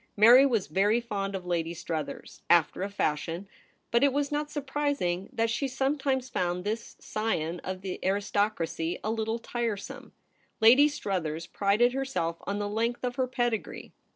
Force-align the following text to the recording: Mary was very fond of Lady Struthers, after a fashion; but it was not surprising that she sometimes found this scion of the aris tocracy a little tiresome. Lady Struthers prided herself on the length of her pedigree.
Mary 0.17 0.47
was 0.47 0.65
very 0.65 0.99
fond 0.99 1.35
of 1.35 1.45
Lady 1.45 1.75
Struthers, 1.75 2.41
after 2.49 2.81
a 2.81 2.89
fashion; 2.89 3.47
but 3.91 4.03
it 4.03 4.11
was 4.11 4.31
not 4.31 4.49
surprising 4.49 5.29
that 5.31 5.47
she 5.51 5.67
sometimes 5.67 6.27
found 6.27 6.63
this 6.63 6.95
scion 6.97 7.59
of 7.59 7.81
the 7.81 7.99
aris 8.01 8.31
tocracy 8.31 8.99
a 9.03 9.11
little 9.11 9.37
tiresome. 9.37 10.11
Lady 10.59 10.87
Struthers 10.87 11.45
prided 11.45 11.93
herself 11.93 12.37
on 12.47 12.57
the 12.57 12.67
length 12.67 13.03
of 13.03 13.17
her 13.17 13.27
pedigree. 13.27 13.93